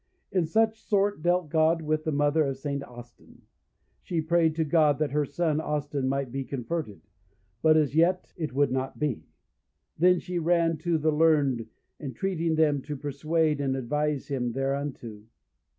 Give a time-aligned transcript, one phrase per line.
[0.31, 2.83] In such sort dealt God with the mother of St.
[2.83, 3.43] Austin.
[4.01, 7.01] She prayed to God that her son Austin might be converted,
[7.61, 9.27] but, as yet, it would not be;
[9.99, 11.67] then she ran to the learned,
[11.99, 15.21] entreating them to persuade and advise him thereunto.